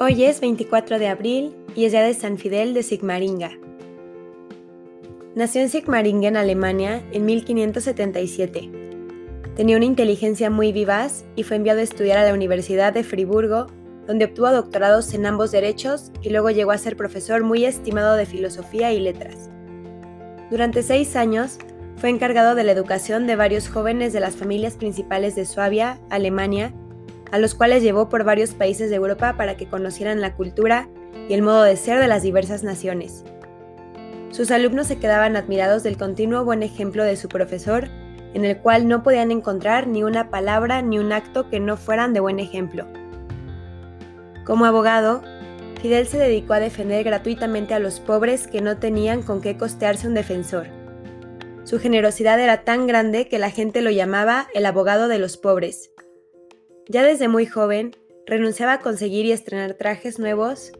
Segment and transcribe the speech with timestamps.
[0.00, 3.52] Hoy es 24 de abril y es día de San Fidel de Sigmaringa.
[5.36, 8.70] Nació en Sigmaringa, en Alemania, en 1577.
[9.54, 13.68] Tenía una inteligencia muy vivaz y fue enviado a estudiar a la Universidad de Friburgo,
[14.08, 18.26] donde obtuvo doctorados en ambos derechos y luego llegó a ser profesor muy estimado de
[18.26, 19.48] filosofía y letras.
[20.50, 21.58] Durante seis años
[21.98, 26.74] fue encargado de la educación de varios jóvenes de las familias principales de Suabia, Alemania
[27.34, 30.88] a los cuales llevó por varios países de Europa para que conocieran la cultura
[31.28, 33.24] y el modo de ser de las diversas naciones.
[34.30, 37.88] Sus alumnos se quedaban admirados del continuo buen ejemplo de su profesor,
[38.34, 42.12] en el cual no podían encontrar ni una palabra ni un acto que no fueran
[42.12, 42.86] de buen ejemplo.
[44.44, 45.20] Como abogado,
[45.82, 50.06] Fidel se dedicó a defender gratuitamente a los pobres que no tenían con qué costearse
[50.06, 50.68] un defensor.
[51.64, 55.90] Su generosidad era tan grande que la gente lo llamaba el abogado de los pobres,
[56.88, 60.72] ya desde muy joven, renunciaba a conseguir y estrenar trajes nuevos.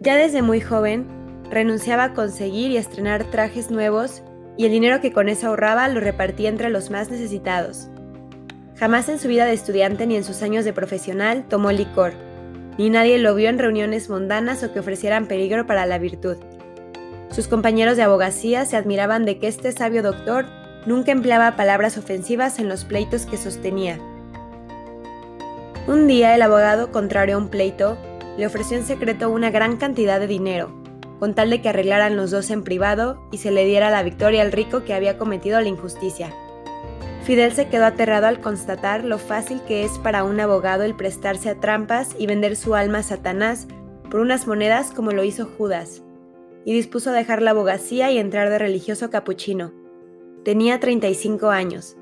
[0.00, 1.06] Ya desde muy joven,
[1.50, 4.22] renunciaba a conseguir y estrenar trajes nuevos
[4.56, 7.88] y el dinero que con eso ahorraba lo repartía entre los más necesitados.
[8.76, 12.12] Jamás en su vida de estudiante ni en sus años de profesional tomó licor,
[12.78, 16.36] ni nadie lo vio en reuniones mundanas o que ofrecieran peligro para la virtud.
[17.30, 20.46] Sus compañeros de abogacía se admiraban de que este sabio doctor
[20.86, 23.98] nunca empleaba palabras ofensivas en los pleitos que sostenía.
[25.90, 27.98] Un día el abogado, contrario a un pleito,
[28.38, 30.72] le ofreció en secreto una gran cantidad de dinero,
[31.18, 34.42] con tal de que arreglaran los dos en privado y se le diera la victoria
[34.42, 36.32] al rico que había cometido la injusticia.
[37.24, 41.50] Fidel se quedó aterrado al constatar lo fácil que es para un abogado el prestarse
[41.50, 43.66] a trampas y vender su alma a Satanás
[44.12, 46.04] por unas monedas como lo hizo Judas,
[46.64, 49.72] y dispuso dejar la abogacía y entrar de religioso capuchino.
[50.44, 51.96] Tenía 35 años.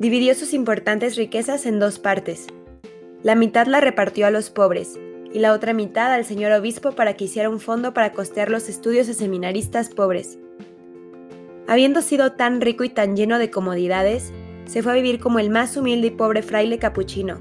[0.00, 2.48] Dividió sus importantes riquezas en dos partes.
[3.22, 4.98] La mitad la repartió a los pobres
[5.32, 8.68] y la otra mitad al señor obispo para que hiciera un fondo para costear los
[8.68, 10.38] estudios de seminaristas pobres.
[11.68, 14.32] Habiendo sido tan rico y tan lleno de comodidades,
[14.66, 17.38] se fue a vivir como el más humilde y pobre fraile capuchino.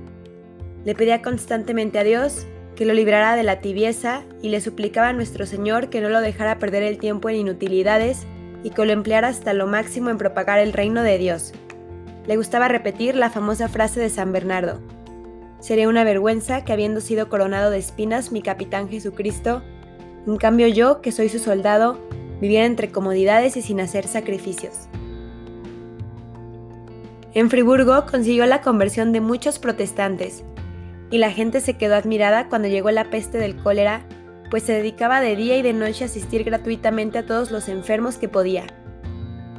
[0.85, 5.13] Le pedía constantemente a Dios que lo librara de la tibieza y le suplicaba a
[5.13, 8.27] nuestro Señor que no lo dejara perder el tiempo en inutilidades
[8.63, 11.53] y que lo empleara hasta lo máximo en propagar el reino de Dios.
[12.25, 14.79] Le gustaba repetir la famosa frase de San Bernardo.
[15.59, 19.61] Sería una vergüenza que habiendo sido coronado de espinas mi capitán Jesucristo,
[20.27, 21.99] en cambio yo, que soy su soldado,
[22.39, 24.87] viviera entre comodidades y sin hacer sacrificios.
[27.33, 30.43] En Friburgo consiguió la conversión de muchos protestantes,
[31.09, 34.05] y la gente se quedó admirada cuando llegó la peste del cólera
[34.53, 38.17] pues se dedicaba de día y de noche a asistir gratuitamente a todos los enfermos
[38.17, 38.67] que podía.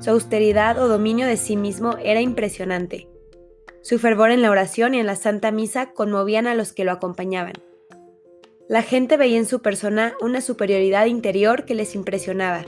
[0.00, 3.08] Su austeridad o dominio de sí mismo era impresionante.
[3.82, 6.92] Su fervor en la oración y en la Santa Misa conmovían a los que lo
[6.92, 7.54] acompañaban.
[8.68, 12.64] La gente veía en su persona una superioridad interior que les impresionaba.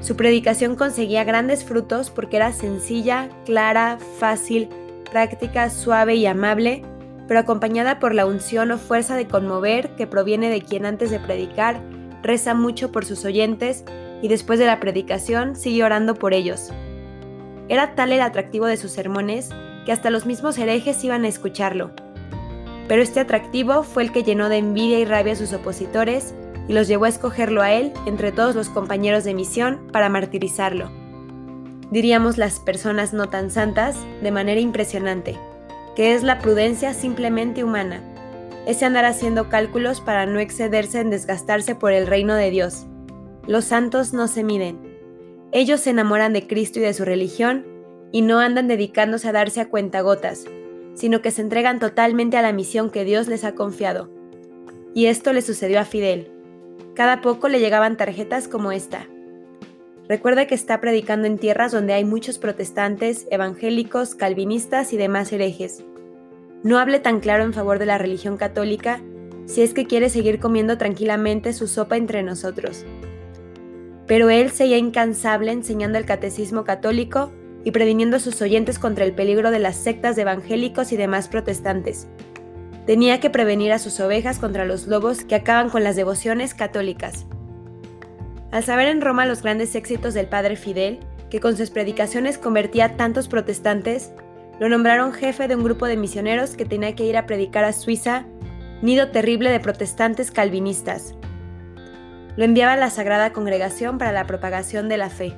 [0.00, 4.68] Su predicación conseguía grandes frutos porque era sencilla, clara, fácil,
[5.10, 6.82] práctica, suave y amable,
[7.26, 11.20] pero acompañada por la unción o fuerza de conmover que proviene de quien antes de
[11.20, 11.82] predicar
[12.22, 13.84] reza mucho por sus oyentes
[14.22, 16.72] y después de la predicación sigue orando por ellos.
[17.68, 19.50] Era tal el atractivo de sus sermones
[19.84, 21.90] que hasta los mismos herejes iban a escucharlo.
[22.88, 26.34] Pero este atractivo fue el que llenó de envidia y rabia a sus opositores
[26.66, 30.90] y los llevó a escogerlo a él entre todos los compañeros de misión para martirizarlo.
[31.90, 35.36] Diríamos las personas no tan santas de manera impresionante
[35.98, 38.00] que es la prudencia simplemente humana,
[38.68, 42.86] ese andar haciendo cálculos para no excederse en desgastarse por el reino de Dios.
[43.48, 44.78] Los santos no se miden.
[45.52, 47.64] Ellos se enamoran de Cristo y de su religión
[48.12, 50.44] y no andan dedicándose a darse a cuentagotas,
[50.92, 54.10] sino que se entregan totalmente a la misión que Dios les ha confiado.
[54.92, 56.30] Y esto le sucedió a Fidel.
[56.94, 59.06] Cada poco le llegaban tarjetas como esta.
[60.10, 65.82] Recuerda que está predicando en tierras donde hay muchos protestantes, evangélicos, calvinistas y demás herejes.
[66.62, 69.00] No hable tan claro en favor de la religión católica
[69.46, 72.84] si es que quiere seguir comiendo tranquilamente su sopa entre nosotros.
[74.08, 77.30] Pero él seguía incansable enseñando el catecismo católico
[77.62, 81.28] y previniendo a sus oyentes contra el peligro de las sectas de evangélicos y demás
[81.28, 82.08] protestantes.
[82.86, 87.26] Tenía que prevenir a sus ovejas contra los lobos que acaban con las devociones católicas.
[88.50, 92.86] Al saber en Roma los grandes éxitos del padre Fidel, que con sus predicaciones convertía
[92.86, 94.12] a tantos protestantes,
[94.58, 97.74] lo nombraron jefe de un grupo de misioneros que tenía que ir a predicar a
[97.74, 98.24] Suiza,
[98.80, 101.14] nido terrible de protestantes calvinistas.
[102.38, 105.34] Lo enviaba a la Sagrada Congregación para la propagación de la fe.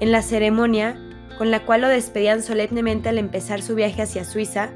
[0.00, 1.00] En la ceremonia,
[1.38, 4.68] con la cual lo despedían solemnemente al empezar su viaje hacia Suiza,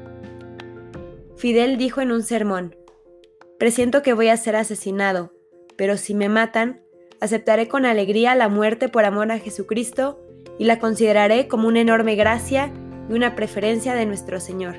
[1.37, 2.75] Fidel dijo en un sermón,
[3.59, 5.31] Presiento que voy a ser asesinado,
[5.75, 6.81] pero si me matan,
[7.19, 10.19] aceptaré con alegría la muerte por amor a Jesucristo
[10.57, 12.73] y la consideraré como una enorme gracia
[13.07, 14.77] y una preferencia de nuestro Señor.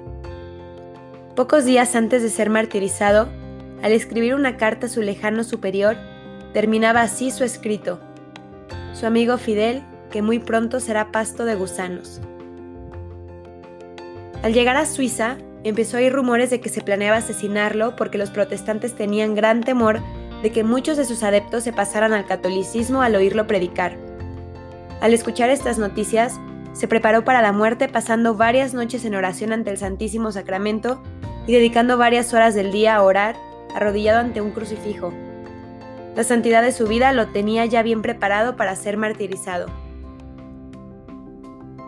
[1.37, 3.29] Pocos días antes de ser martirizado,
[3.83, 5.97] al escribir una carta a su lejano superior,
[6.53, 8.01] terminaba así su escrito.
[8.95, 12.21] Su amigo Fidel, que muy pronto será pasto de gusanos.
[14.43, 18.31] Al llegar a Suiza, empezó a ir rumores de que se planeaba asesinarlo porque los
[18.31, 20.01] protestantes tenían gran temor
[20.43, 23.97] de que muchos de sus adeptos se pasaran al catolicismo al oírlo predicar.
[25.01, 26.39] Al escuchar estas noticias,
[26.73, 31.03] se preparó para la muerte pasando varias noches en oración ante el Santísimo Sacramento
[31.47, 33.37] y dedicando varias horas del día a orar,
[33.75, 35.13] arrodillado ante un crucifijo.
[36.15, 39.67] La santidad de su vida lo tenía ya bien preparado para ser martirizado.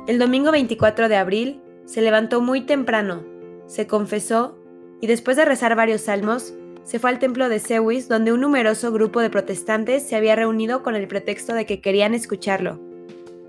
[0.06, 3.22] El domingo 24 de abril se levantó muy temprano,
[3.66, 4.58] se confesó
[5.00, 6.54] y después de rezar varios salmos,
[6.84, 10.82] se fue al templo de Sewis donde un numeroso grupo de protestantes se había reunido
[10.82, 12.78] con el pretexto de que querían escucharlo,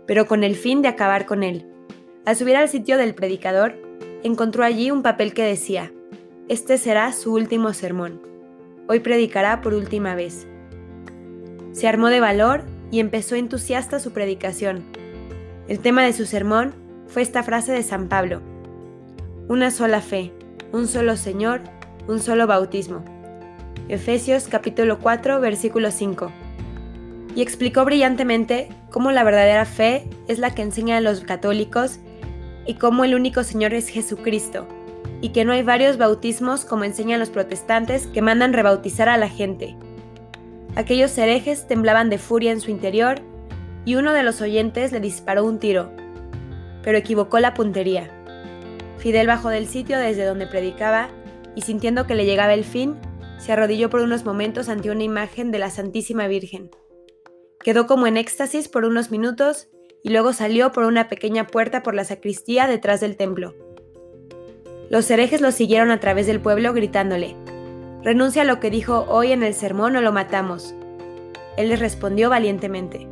[0.06, 1.66] pero con el fin de acabar con él.
[2.26, 3.76] Al subir al sitio del predicador,
[4.24, 5.92] encontró allí un papel que decía,
[6.48, 8.22] Este será su último sermón.
[8.88, 10.46] Hoy predicará por última vez.
[11.72, 12.62] Se armó de valor
[12.92, 14.84] y empezó entusiasta su predicación.
[15.68, 16.76] El tema de su sermón
[17.08, 18.44] fue esta frase de San Pablo.
[19.48, 20.34] Una sola fe,
[20.72, 21.62] un solo Señor,
[22.08, 23.04] un solo bautismo.
[23.90, 26.32] Efesios capítulo 4 versículo 5.
[27.36, 32.00] Y explicó brillantemente cómo la verdadera fe es la que enseñan los católicos
[32.68, 34.68] y cómo el único Señor es Jesucristo,
[35.26, 39.28] y que no hay varios bautismos como enseñan los protestantes que mandan rebautizar a la
[39.28, 39.76] gente.
[40.76, 43.22] Aquellos herejes temblaban de furia en su interior
[43.86, 45.90] y uno de los oyentes le disparó un tiro,
[46.84, 48.08] pero equivocó la puntería.
[49.00, 51.10] Fidel bajó del sitio desde donde predicaba
[51.56, 52.96] y sintiendo que le llegaba el fin,
[53.40, 56.70] se arrodilló por unos momentos ante una imagen de la Santísima Virgen.
[57.64, 59.70] Quedó como en éxtasis por unos minutos
[60.04, 63.65] y luego salió por una pequeña puerta por la sacristía detrás del templo.
[64.90, 67.36] Los herejes lo siguieron a través del pueblo gritándole,
[68.06, 70.76] Renuncia a lo que dijo hoy en el sermón o lo matamos.
[71.58, 73.08] Él les respondió valientemente,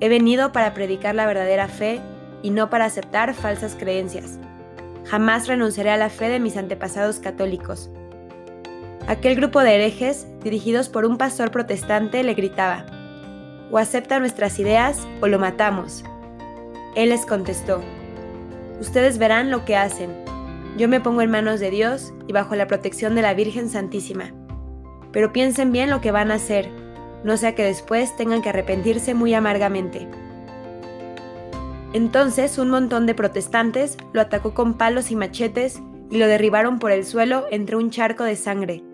[0.00, 2.00] He venido para predicar la verdadera fe
[2.42, 4.38] y no para aceptar falsas creencias.
[5.04, 7.90] Jamás renunciaré a la fe de mis antepasados católicos.
[9.06, 12.86] Aquel grupo de herejes, dirigidos por un pastor protestante, le gritaba,
[13.70, 16.02] o acepta nuestras ideas o lo matamos.
[16.94, 17.82] Él les contestó,
[18.80, 20.27] ustedes verán lo que hacen.
[20.78, 24.32] Yo me pongo en manos de Dios y bajo la protección de la Virgen Santísima.
[25.10, 26.70] Pero piensen bien lo que van a hacer,
[27.24, 30.06] no sea que después tengan que arrepentirse muy amargamente.
[31.92, 35.82] Entonces un montón de protestantes lo atacó con palos y machetes
[36.12, 38.84] y lo derribaron por el suelo entre un charco de sangre.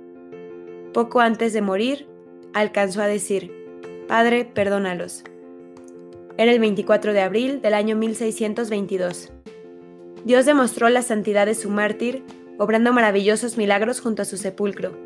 [0.94, 2.08] Poco antes de morir,
[2.54, 3.52] alcanzó a decir,
[4.08, 5.22] Padre, perdónalos.
[6.38, 9.33] Era el 24 de abril del año 1622.
[10.24, 12.24] Dios demostró la santidad de su mártir,
[12.58, 14.96] obrando maravillosos milagros junto a su sepulcro.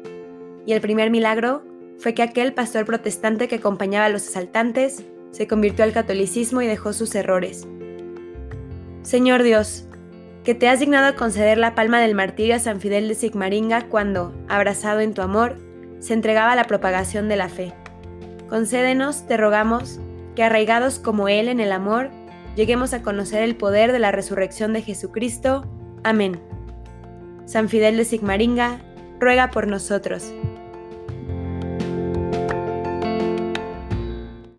[0.65, 1.63] Y el primer milagro
[1.99, 6.67] fue que aquel pastor protestante que acompañaba a los asaltantes se convirtió al catolicismo y
[6.67, 7.67] dejó sus errores.
[9.03, 9.87] Señor Dios,
[10.45, 14.33] que te has dignado conceder la palma del martirio a San Fidel de Sigmaringa cuando,
[14.49, 15.57] abrazado en tu amor,
[15.99, 17.75] se entregaba a la propagación de la fe.
[18.49, 19.99] Concédenos, te rogamos,
[20.37, 22.11] que arraigados como Él en el amor,
[22.59, 25.65] lleguemos a conocer el poder de la resurrección de Jesucristo.
[26.03, 26.41] Amén.
[27.45, 28.81] San Fidel de Sigmaringa,
[29.21, 30.33] ruega por nosotros.